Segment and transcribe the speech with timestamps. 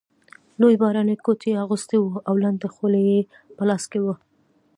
[0.61, 3.19] لوی باراني کوټ یې اغوستی وو او لنده خولۍ یې
[3.57, 4.15] په لاس کې وه.